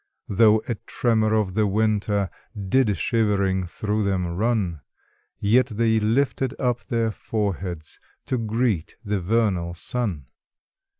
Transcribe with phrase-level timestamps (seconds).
[0.29, 4.81] 5 Though a tremor of the winter Did shivering through them run;
[5.37, 10.25] Yet they lifted up their foreheads To greet the vernal sun.